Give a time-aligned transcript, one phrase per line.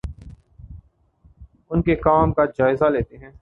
[1.71, 3.29] اُن کے کام کا جائزہ لیتے ہیں